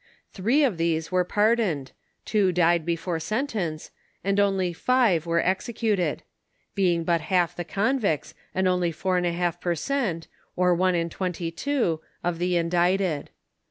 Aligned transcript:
Three 0.31 0.63
of 0.63 0.79
these 0.79 1.11
were 1.11 1.23
pardoned, 1.23 1.91
two 2.25 2.51
died 2.51 2.87
before 2.87 3.19
sentence, 3.19 3.91
and 4.23 4.39
only/t?c 4.39 5.19
were 5.29 5.41
executed; 5.45 6.23
being 6.73 7.03
but 7.03 7.21
half 7.21 7.55
the 7.55 7.63
convicts, 7.63 8.33
and 8.55 8.67
only 8.67 8.91
4J 8.91 9.61
per 9.61 9.75
cent, 9.75 10.27
or 10.55 10.73
one 10.73 10.95
in 10.95 11.11
twenty 11.11 11.51
twOy 11.51 11.99
of 12.23 12.39
the 12.39 12.57
in 12.57 12.71
dicted. 12.71 13.27